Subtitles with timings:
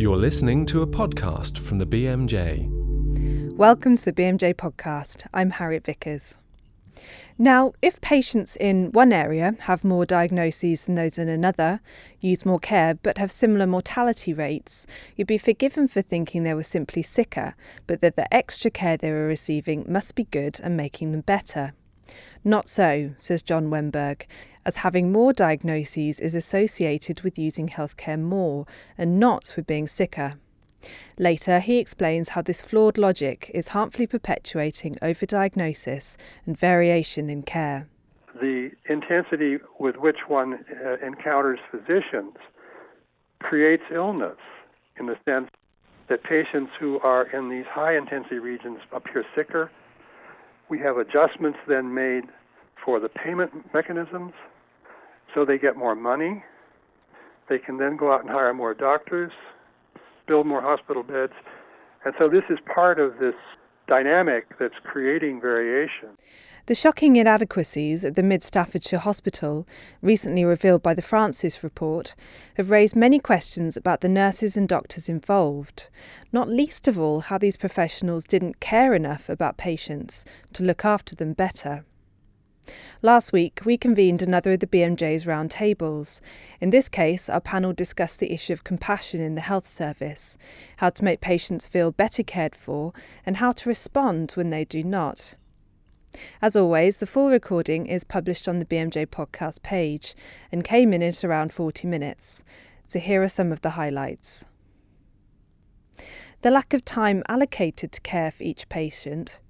[0.00, 3.54] You're listening to a podcast from the BMJ.
[3.54, 5.26] Welcome to the BMJ podcast.
[5.34, 6.38] I'm Harriet Vickers.
[7.36, 11.82] Now, if patients in one area have more diagnoses than those in another,
[12.18, 14.86] use more care, but have similar mortality rates,
[15.16, 17.54] you'd be forgiven for thinking they were simply sicker,
[17.86, 21.74] but that the extra care they were receiving must be good and making them better.
[22.44, 24.22] Not so, says John Wennberg,
[24.64, 28.66] as having more diagnoses is associated with using healthcare more
[28.96, 30.34] and not with being sicker.
[31.18, 36.16] Later, he explains how this flawed logic is harmfully perpetuating overdiagnosis
[36.46, 37.88] and variation in care.
[38.40, 42.36] The intensity with which one uh, encounters physicians
[43.40, 44.38] creates illness
[44.98, 45.50] in the sense
[46.08, 49.70] that patients who are in these high intensity regions appear sicker.
[50.70, 52.24] We have adjustments then made
[52.84, 54.32] for the payment mechanisms
[55.34, 56.44] so they get more money.
[57.48, 59.32] They can then go out and hire more doctors,
[60.28, 61.32] build more hospital beds.
[62.04, 63.34] And so this is part of this
[63.88, 66.10] dynamic that's creating variation.
[66.66, 69.66] The shocking inadequacies at the Mid Staffordshire Hospital,
[70.02, 72.14] recently revealed by the Francis report,
[72.54, 75.88] have raised many questions about the nurses and doctors involved,
[76.32, 81.16] not least of all how these professionals didn't care enough about patients to look after
[81.16, 81.84] them better.
[83.02, 86.20] Last week, we convened another of the BMJ's roundtables.
[86.60, 90.36] In this case, our panel discussed the issue of compassion in the health service,
[90.76, 92.92] how to make patients feel better cared for,
[93.24, 95.36] and how to respond when they do not.
[96.42, 100.14] As always, the full recording is published on the BMJ podcast page
[100.50, 102.42] and came in at around 40 minutes.
[102.88, 104.44] So here are some of the highlights.
[106.42, 109.40] The lack of time allocated to care for each patient,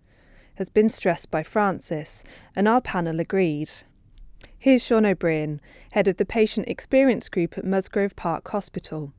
[0.57, 2.23] has been stressed by Francis,
[2.55, 3.71] and our panel agreed.
[4.59, 5.61] Here's Sean O'Brien,
[5.93, 9.15] head of the Patient Experience Group at Musgrove Park Hospital,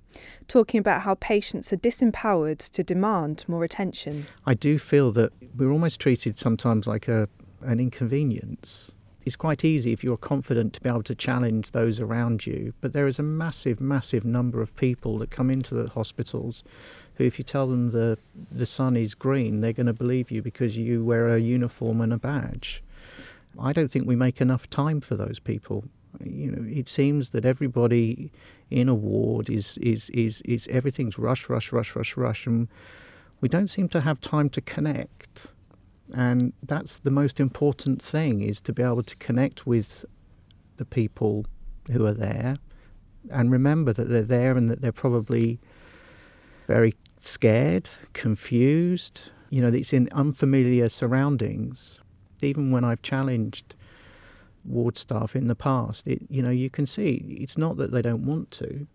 [0.48, 4.28] talking about how patients are disempowered to demand more attention.
[4.46, 7.30] I do feel that we're almost treated sometimes like a,
[7.62, 8.92] an inconvenience.
[9.24, 12.92] It's quite easy if you're confident to be able to challenge those around you, but
[12.92, 16.64] there is a massive, massive number of people that come into the hospitals
[17.16, 18.18] who, if you tell them the,
[18.52, 22.12] the sun is green, they're going to believe you because you wear a uniform and
[22.12, 22.84] a badge.
[23.60, 25.84] I don't think we make enough time for those people.
[26.24, 28.32] You know, it seems that everybody
[28.72, 32.70] in a ward is, is, is, is everything's rush, rush, rush, rush, rush, and
[33.42, 35.48] we don't seem to have time to connect.
[36.14, 40.06] And that's the most important thing is to be able to connect with
[40.78, 41.46] the people
[41.92, 42.56] who are there
[43.30, 45.60] and remember that they're there and that they're probably
[46.68, 49.32] very scared, confused.
[49.50, 52.00] You know, it's in unfamiliar surroundings.
[52.42, 53.76] Even when I've challenged
[54.66, 58.02] ward staff in the past, it, you know, you can see it's not that they
[58.02, 58.88] don't want to,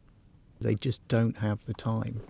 [0.60, 2.21] they just don't have the time.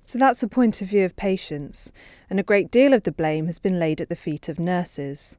[0.00, 1.92] So that's a point of view of patients,
[2.28, 5.36] and a great deal of the blame has been laid at the feet of nurses.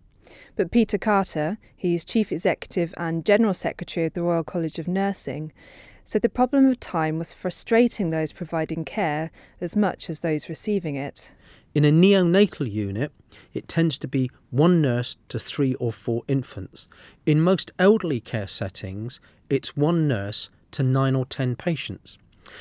[0.56, 5.52] But Peter Carter, he's Chief Executive and General Secretary of the Royal College of Nursing,
[6.06, 10.96] said the problem of time was frustrating those providing care as much as those receiving
[10.96, 11.34] it.
[11.76, 13.12] In a neonatal unit,
[13.54, 16.88] it tends to be one nurse to three or four infants.
[17.26, 19.20] In most elderly care settings,
[19.50, 22.18] it's one nurse to nine or ten patients.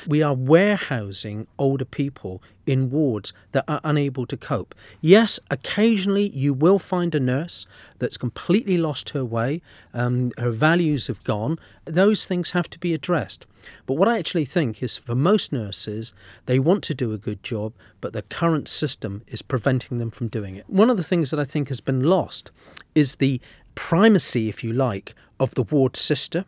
[0.07, 4.73] We are warehousing older people in wards that are unable to cope.
[5.01, 7.65] Yes, occasionally you will find a nurse
[7.99, 9.61] that's completely lost her way,
[9.93, 11.59] um, her values have gone.
[11.85, 13.45] Those things have to be addressed.
[13.85, 16.13] But what I actually think is for most nurses,
[16.45, 20.27] they want to do a good job, but the current system is preventing them from
[20.27, 20.69] doing it.
[20.69, 22.51] One of the things that I think has been lost
[22.95, 23.39] is the
[23.75, 26.45] primacy, if you like, of the ward sister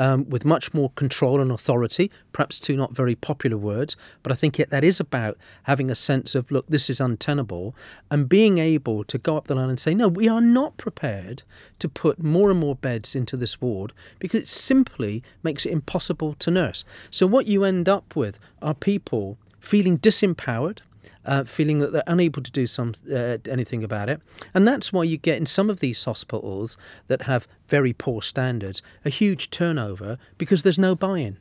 [0.00, 4.34] um, with much more control and authority, perhaps two not very popular words, but I
[4.34, 7.76] think it, that is about having a sense of, look, this is untenable,
[8.10, 11.42] and being able to go up the line and say, no, we are not prepared
[11.80, 16.32] to put more and more beds into this ward because it simply makes it impossible
[16.38, 16.82] to nurse.
[17.10, 20.78] So what you end up with are people feeling disempowered,
[21.24, 24.20] uh, feeling that they're unable to do some uh, anything about it,
[24.54, 26.76] and that's why you get in some of these hospitals
[27.06, 31.38] that have very poor standards a huge turnover because there's no buy-in.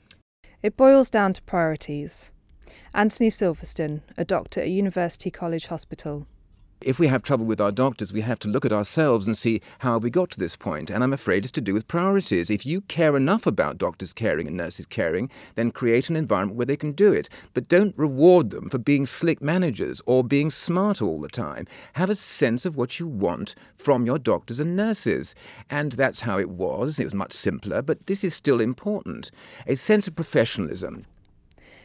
[0.61, 2.31] It boils down to priorities.
[2.93, 6.27] Anthony Silverstone, a doctor at University College Hospital.
[6.81, 9.59] If we have trouble with our doctors, we have to look at ourselves and see
[9.79, 10.89] how we got to this point.
[10.89, 12.49] And I'm afraid it's to do with priorities.
[12.49, 16.65] If you care enough about doctors caring and nurses caring, then create an environment where
[16.65, 17.27] they can do it.
[17.53, 21.67] But don't reward them for being slick managers or being smart all the time.
[21.93, 25.35] Have a sense of what you want from your doctors and nurses.
[25.69, 26.97] And that's how it was.
[26.97, 29.31] It was much simpler, but this is still important.
[29.67, 31.03] A sense of professionalism.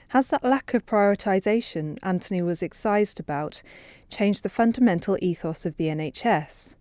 [0.09, 3.63] Has that lack of prioritisation Anthony was excised about
[4.09, 6.75] changed the fundamental ethos of the NHS?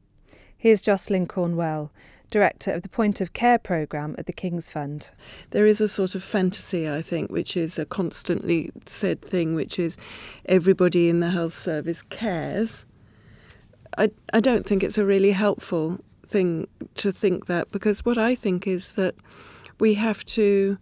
[0.55, 1.91] Here's Jocelyn Cornwell,
[2.29, 5.11] Director of the Point of Care programme at the King's Fund.
[5.51, 9.77] There is a sort of fantasy, I think, which is a constantly said thing, which
[9.77, 9.97] is
[10.45, 12.85] everybody in the health service cares.
[13.97, 18.35] I, I don't think it's a really helpful thing to think that because what I
[18.35, 19.15] think is that
[19.79, 20.77] we have to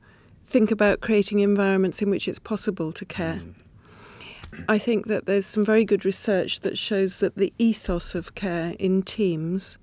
[0.46, 3.42] think about creating environments in which it's possible to care.
[3.44, 3.56] Mm.
[4.68, 8.76] I think that there's some very good research that shows that the ethos of care
[8.80, 9.78] in teams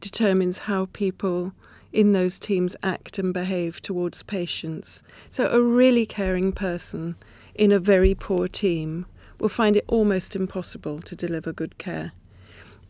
[0.00, 1.52] determines how people
[1.92, 5.02] in those teams act and behave towards patients.
[5.30, 7.16] So, a really caring person
[7.54, 9.06] in a very poor team
[9.38, 12.12] will find it almost impossible to deliver good care.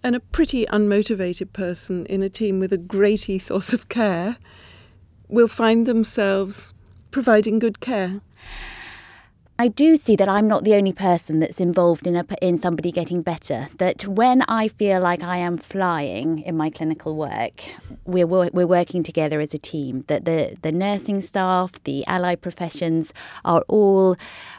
[0.02, 4.36] And a pretty unmotivated person in a team with a great ethos of care
[5.28, 6.74] will find themselves
[7.10, 8.20] providing good care.
[9.60, 12.90] I do see that I'm not the only person that's involved in a, in somebody
[12.90, 13.68] getting better.
[13.76, 17.60] That when I feel like I am flying in my clinical work,
[18.06, 20.04] we're we're working together as a team.
[20.06, 23.12] That the the nursing staff, the allied professions
[23.44, 24.16] are all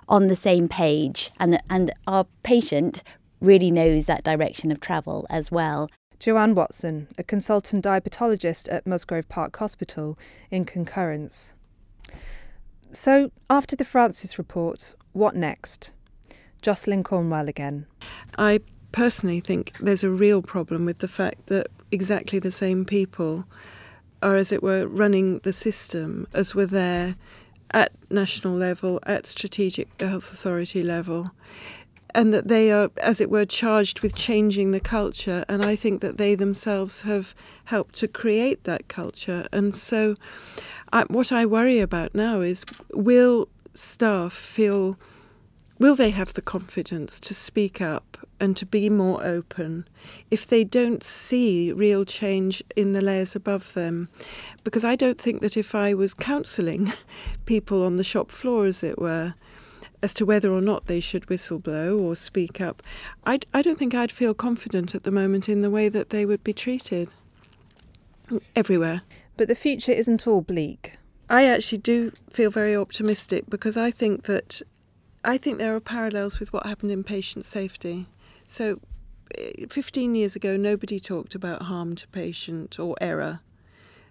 [0.07, 3.01] on the same page, and and our patient
[3.39, 5.89] really knows that direction of travel as well.
[6.19, 10.15] Joanne Watson, a consultant diabetologist at Musgrove Park Hospital,
[10.51, 11.53] in concurrence.
[12.91, 15.93] So, after the Francis report, what next?
[16.61, 17.85] Jocelyn Cornwell again.
[18.37, 18.59] I
[18.91, 23.45] personally think there's a real problem with the fact that exactly the same people
[24.21, 27.15] are, as it were, running the system as were there
[27.71, 31.31] at national level, at strategic health authority level,
[32.13, 35.45] and that they are, as it were, charged with changing the culture.
[35.47, 37.33] And I think that they themselves have
[37.65, 39.47] helped to create that culture.
[39.53, 40.15] And so
[40.93, 44.97] I, what I worry about now is will staff feel,
[45.79, 49.87] will they have the confidence to speak up and to be more open
[50.29, 54.09] if they don't see real change in the layers above them?
[54.63, 56.91] Because I don't think that if I was counselling
[57.45, 59.35] people on the shop floor, as it were,
[60.03, 62.83] as to whether or not they should whistleblow or speak up,
[63.25, 66.25] I, I don't think I'd feel confident at the moment in the way that they
[66.25, 67.07] would be treated
[68.55, 69.03] everywhere.
[69.37, 70.97] But the future isn't all bleak.
[71.29, 74.61] I actually do feel very optimistic because I think that
[75.23, 78.07] I think there are parallels with what happened in patient safety.
[78.45, 78.79] So,
[79.37, 83.39] eh, 15 years ago, nobody talked about harm to patient or error,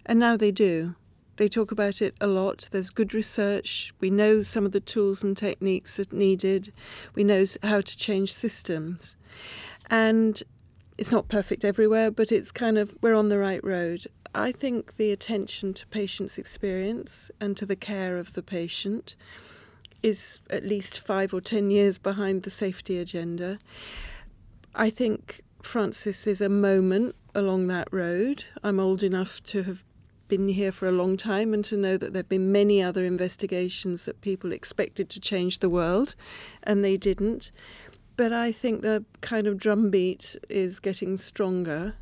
[0.07, 0.95] and now they do.
[1.37, 2.69] They talk about it a lot.
[2.71, 3.95] There's good research.
[3.99, 6.73] We know some of the tools and techniques that needed.
[7.15, 9.17] We know how to change systems.
[9.89, 10.43] And
[10.99, 14.07] it's not perfect everywhere, but it's kind of, we're on the right road.
[14.35, 19.17] I think the attention to patient's experience and to the care of the patient
[20.03, 23.59] is at least five or ten years behind the safety agenda.
[24.75, 28.44] I think Francis is a moment along that road.
[28.62, 29.85] I'm old enough to have
[30.29, 33.05] been here for a long time and to know that there have been many other
[33.05, 36.15] investigations that people expected to change the world
[36.62, 37.50] and they didn't.
[38.17, 41.94] But I think the kind of drumbeat is getting stronger.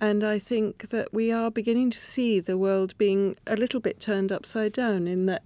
[0.00, 4.00] And I think that we are beginning to see the world being a little bit
[4.00, 5.42] turned upside down, in that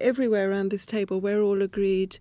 [0.00, 2.18] everywhere around this table we're all agreed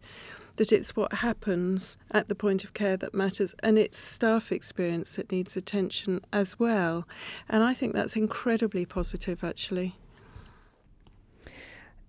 [0.57, 5.15] that it's what happens at the point of care that matters and it's staff experience
[5.15, 7.07] that needs attention as well.
[7.49, 9.95] And I think that's incredibly positive, actually.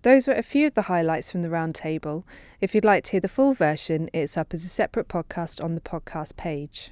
[0.03, 2.23] Those were a few of the highlights from the roundtable.
[2.61, 5.73] If you'd like to hear the full version, it's up as a separate podcast on
[5.73, 6.91] the podcast page.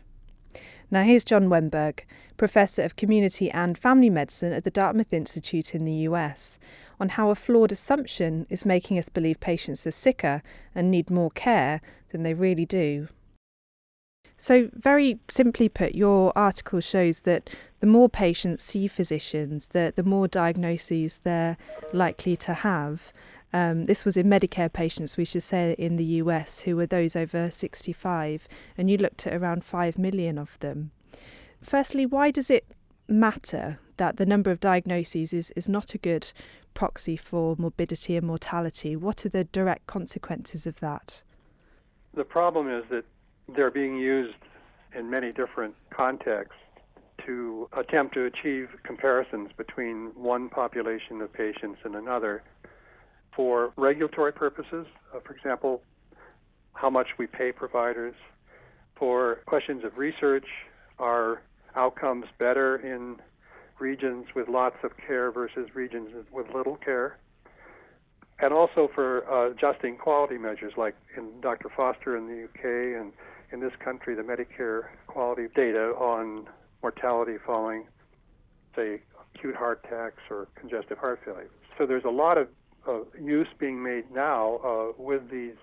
[0.89, 1.99] Now, here's John Wennberg,
[2.43, 6.59] Professor of Community and Family Medicine at the Dartmouth Institute in the US,
[6.99, 10.43] on how a flawed assumption is making us believe patients are sicker
[10.75, 13.07] and need more care than they really do.
[14.35, 20.03] So, very simply put, your article shows that the more patients see physicians, the, the
[20.03, 21.55] more diagnoses they're
[21.93, 23.13] likely to have.
[23.53, 27.15] Um, this was in Medicare patients, we should say, in the US, who were those
[27.15, 30.91] over 65, and you looked at around 5 million of them.
[31.63, 32.73] Firstly, why does it
[33.07, 36.31] matter that the number of diagnoses is, is not a good
[36.73, 38.95] proxy for morbidity and mortality?
[38.95, 41.23] What are the direct consequences of that?
[42.13, 43.05] The problem is that
[43.55, 44.35] they're being used
[44.95, 46.57] in many different contexts
[47.25, 52.43] to attempt to achieve comparisons between one population of patients and another
[53.35, 54.85] for regulatory purposes.
[55.13, 55.81] Uh, for example,
[56.73, 58.15] how much we pay providers.
[58.95, 60.45] For questions of research,
[60.99, 61.41] are
[61.75, 63.17] outcomes better in
[63.79, 67.17] regions with lots of care versus regions with little care?
[68.39, 71.69] and also for uh, adjusting quality measures, like in Dr.
[71.75, 73.13] Foster in the UK and
[73.51, 76.47] in this country, the Medicare quality data on
[76.81, 77.85] mortality following,
[78.75, 79.01] say,
[79.35, 81.49] acute heart attacks or congestive heart failure.
[81.77, 82.47] So there's a lot of
[82.87, 85.55] uh, use being made now uh, with these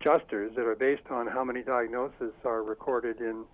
[0.00, 3.44] adjusters that are based on how many diagnoses are recorded in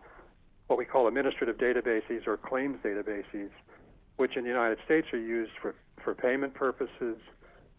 [0.67, 3.51] what we call administrative databases or claims databases,
[4.17, 7.17] which in the United States are used for, for payment purposes.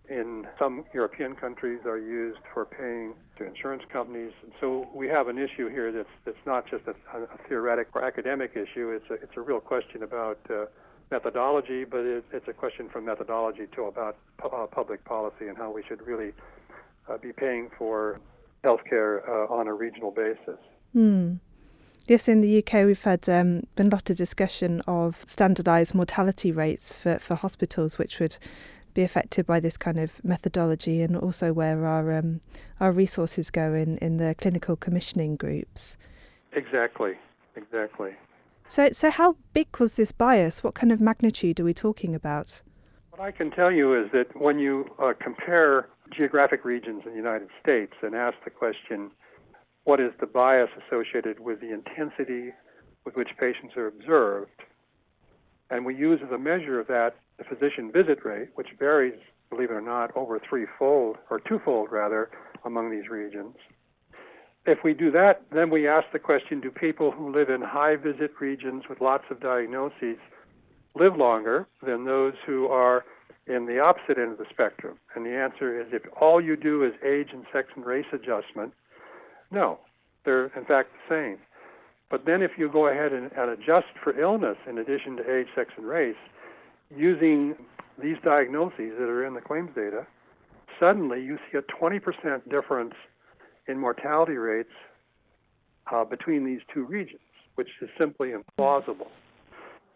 [0.10, 4.34] In some European countries are used for paying to insurance companies.
[4.60, 8.52] So we have an issue here that's that's not just a, a theoretic or academic
[8.52, 8.90] issue.
[8.90, 10.66] It's a it's a real question about uh,
[11.10, 15.72] methodology, but it, it's a question from methodology to about uh, public policy and how
[15.72, 16.34] we should really
[17.10, 18.20] uh, be paying for
[18.64, 20.60] healthcare uh, on a regional basis.
[20.94, 21.36] Hmm.
[22.06, 26.52] Yes, in the UK, we've had um, been a lot of discussion of standardised mortality
[26.52, 28.38] rates for, for hospitals, which would
[28.94, 32.42] be affected by this kind of methodology, and also where our um,
[32.80, 35.98] our resources go in, in the clinical commissioning groups.
[36.52, 37.14] Exactly,
[37.56, 38.12] exactly.
[38.66, 40.62] So, so how big was this bias?
[40.62, 42.62] What kind of magnitude are we talking about?
[43.12, 47.18] What I can tell you is that when you uh, compare geographic regions in the
[47.18, 49.12] United States and ask the question,
[49.84, 52.54] what is the bias associated with the intensity
[53.06, 54.52] with which patients are observed?
[55.70, 59.72] And we use as a measure of that the physician visit rate, which varies, believe
[59.72, 62.30] it or not, over threefold, or twofold rather,
[62.64, 63.56] among these regions.
[64.66, 67.98] If we do that, then we ask the question do people who live in high
[67.98, 70.18] visit regions with lots of diagnoses
[70.96, 73.04] live longer than those who are
[73.46, 74.98] in the opposite end of the spectrum?
[75.16, 78.74] And the answer is if all you do is age and sex and race adjustment,
[79.54, 79.80] no,
[80.26, 81.38] they're in fact the same.
[82.10, 85.48] But then if you go ahead and, and adjust for illness in addition to age,
[85.56, 86.16] sex, and race,
[86.96, 87.56] using
[88.02, 90.06] these diagnoses that are in the claims data,
[90.80, 92.02] suddenly you see a 20%
[92.50, 92.94] difference
[93.68, 94.70] in mortality rates
[95.92, 97.22] uh, between these two regions,
[97.56, 99.08] which is simply implausible.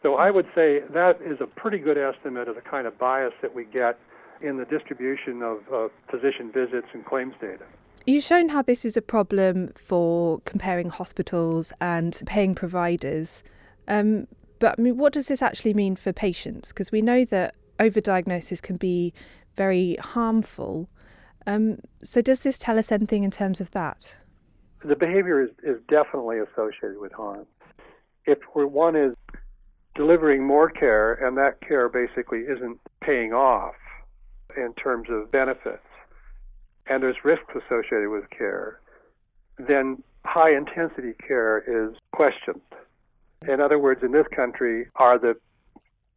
[0.03, 3.33] So I would say that is a pretty good estimate of the kind of bias
[3.41, 3.97] that we get
[4.41, 7.65] in the distribution of uh, physician visits and claims data.
[8.07, 13.43] You've shown how this is a problem for comparing hospitals and paying providers.
[13.85, 14.27] Um,
[14.59, 16.69] but I mean, what does this actually mean for patients?
[16.69, 19.13] Because we know that overdiagnosis can be
[19.57, 20.87] very harmful.
[21.45, 24.15] Um, so, does this tell us anything in terms of that?
[24.85, 27.45] The behavior is, is definitely associated with harm.
[28.25, 29.15] If one is
[29.95, 33.75] delivering more care and that care basically isn't paying off
[34.55, 35.83] in terms of benefits,
[36.89, 38.79] and there's risks associated with care,
[39.57, 42.61] then high intensity care is questioned.
[43.47, 45.35] In other words, in this country, are the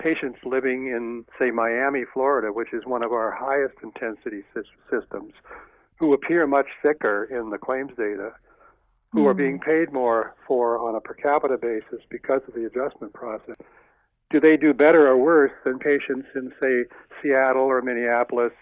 [0.01, 4.43] patients living in, say, Miami, Florida, which is one of our highest intensity
[4.91, 5.33] systems,
[5.99, 8.33] who appear much sicker in the claims data,
[9.13, 9.27] who mm.
[9.27, 13.57] are being paid more for on a per capita basis because of the adjustment process.
[14.31, 16.85] Do they do better or worse than patients in, say,
[17.21, 18.53] Seattle or Minneapolis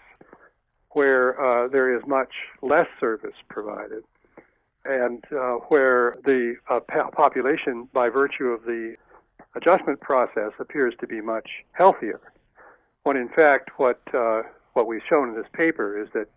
[0.91, 4.03] where uh, there is much less service provided
[4.85, 6.79] and uh, where the uh,
[7.11, 8.95] population, by virtue of the
[9.55, 12.19] adjustment process, appears to be much healthier.
[13.03, 14.43] When in fact, what uh,
[14.73, 16.27] what we've shown in this paper is that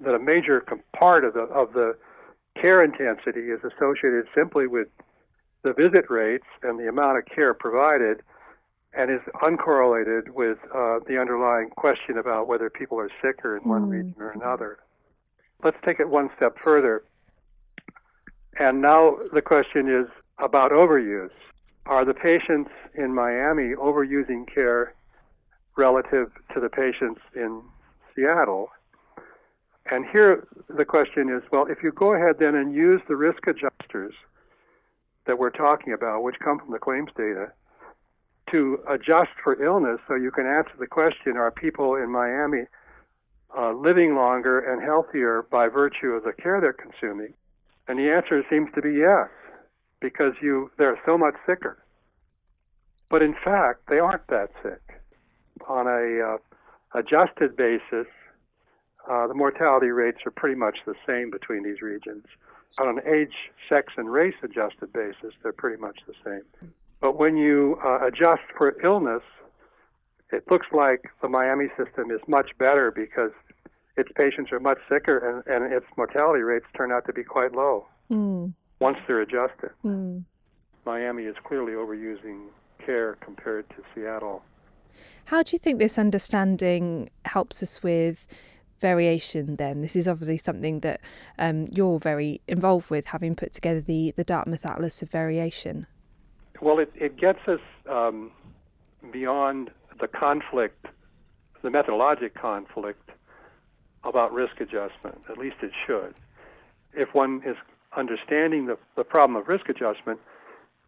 [0.00, 0.64] that a major
[0.96, 1.96] part of the of the
[2.60, 4.88] care intensity is associated simply with
[5.62, 8.22] the visit rates and the amount of care provided
[8.92, 13.86] and is uncorrelated with uh, the underlying question about whether people are sicker in one
[13.86, 13.90] mm.
[13.90, 14.78] region or another.
[15.62, 17.04] Let's take it one step further.
[18.58, 21.30] And now the question is about overuse.
[21.86, 24.94] Are the patients in Miami overusing care
[25.76, 27.62] relative to the patients in
[28.14, 28.68] Seattle?
[29.90, 33.46] And here the question is well, if you go ahead then and use the risk
[33.46, 34.14] adjusters
[35.26, 37.52] that we're talking about, which come from the claims data,
[38.50, 42.64] to adjust for illness so you can answer the question are people in Miami
[43.56, 47.34] uh, living longer and healthier by virtue of the care they're consuming?
[47.88, 49.28] And the answer seems to be yes,
[50.00, 51.82] because you they're so much sicker.
[53.08, 55.02] But in fact, they aren't that sick.
[55.68, 58.06] On a uh, adjusted basis,
[59.10, 62.24] uh, the mortality rates are pretty much the same between these regions.
[62.78, 63.34] On an age,
[63.68, 66.70] sex, and race adjusted basis, they're pretty much the same.
[67.00, 69.22] But when you uh, adjust for illness,
[70.32, 73.32] it looks like the Miami system is much better because
[73.96, 77.52] its patients are much sicker and, and its mortality rates turn out to be quite
[77.52, 78.52] low mm.
[78.78, 79.70] once they're adjusted.
[79.84, 80.24] Mm.
[80.86, 82.46] Miami is clearly overusing
[82.84, 84.42] care compared to Seattle.
[85.26, 88.26] How do you think this understanding helps us with
[88.80, 89.82] variation then?
[89.82, 91.00] This is obviously something that
[91.38, 95.86] um, you're very involved with, having put together the, the Dartmouth Atlas of Variation.
[96.60, 98.30] Well, it, it gets us um,
[99.12, 100.86] beyond the conflict,
[101.62, 103.10] the methodologic conflict
[104.04, 105.18] about risk adjustment.
[105.28, 106.14] At least it should.
[106.94, 107.56] If one is
[107.96, 110.20] understanding the, the problem of risk adjustment,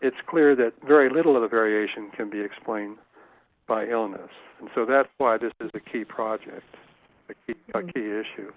[0.01, 2.97] it's clear that very little of the variation can be explained
[3.67, 4.31] by illness.
[4.61, 6.75] And so that's why this is a key project,
[7.29, 7.89] a key, a mm-hmm.
[7.91, 8.53] key issue.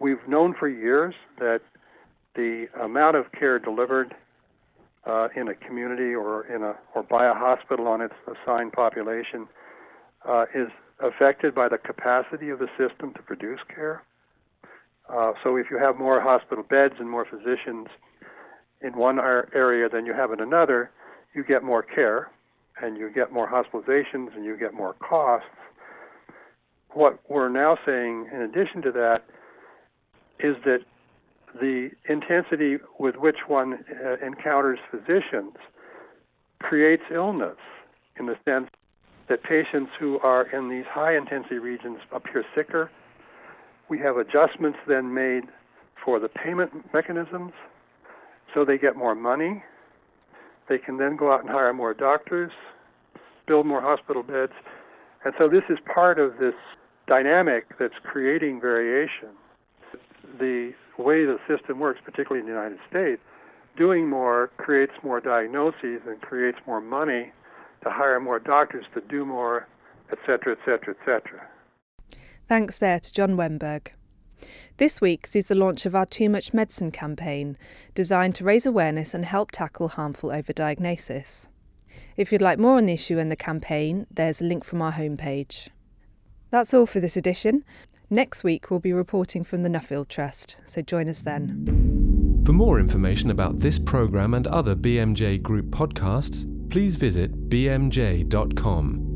[0.00, 1.60] We've known for years that
[2.34, 4.14] the amount of care delivered
[5.06, 9.46] uh, in a community or in a or by a hospital on its assigned population
[10.28, 10.68] uh, is
[11.00, 14.02] affected by the capacity of the system to produce care.
[15.08, 17.86] Uh, so if you have more hospital beds and more physicians
[18.82, 19.18] in one
[19.54, 20.90] area than you have in another,
[21.34, 22.30] you get more care
[22.82, 25.48] and you get more hospitalizations and you get more costs.
[26.90, 29.24] What we're now saying, in addition to that,
[30.40, 30.80] is that
[31.54, 35.54] the intensity with which one uh, encounters physicians
[36.60, 37.56] creates illness
[38.18, 38.68] in the sense
[39.28, 42.90] that patients who are in these high intensity regions appear sicker.
[43.88, 45.44] We have adjustments then made
[46.04, 47.52] for the payment mechanisms
[48.54, 49.62] so they get more money.
[50.68, 52.52] They can then go out and hire more doctors,
[53.46, 54.52] build more hospital beds.
[55.24, 56.54] And so this is part of this
[57.06, 59.30] dynamic that's creating variation.
[60.38, 63.20] The way the system works, particularly in the United States,
[63.76, 67.32] doing more creates more diagnoses and creates more money
[67.82, 69.66] to hire more doctors to do more,
[70.10, 71.46] et cetera, et cetera, et cetera.
[72.48, 73.88] Thanks there to John Wennberg.
[74.78, 77.56] This week sees the launch of our Too Much Medicine campaign,
[77.94, 81.48] designed to raise awareness and help tackle harmful overdiagnosis.
[82.16, 84.92] If you'd like more on the issue and the campaign, there's a link from our
[84.92, 85.68] homepage.
[86.50, 87.64] That's all for this edition.
[88.08, 92.42] Next week, we'll be reporting from the Nuffield Trust, so join us then.
[92.46, 99.15] For more information about this programme and other BMJ Group podcasts, please visit bmj.com.